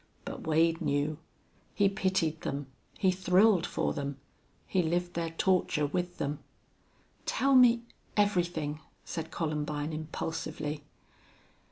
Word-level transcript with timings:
But 0.25 0.47
Wade 0.47 0.81
knew. 0.81 1.19
He 1.75 1.87
pitied 1.87 2.41
them, 2.41 2.65
he 2.97 3.11
thrilled 3.11 3.67
for 3.67 3.93
them, 3.93 4.17
he 4.65 4.81
lived 4.81 5.13
their 5.13 5.29
torture 5.29 5.85
with 5.85 6.17
them. 6.17 6.39
"Tell 7.27 7.53
me 7.53 7.83
everything," 8.17 8.79
said 9.05 9.29
Columbine, 9.29 9.93
impulsively. 9.93 10.83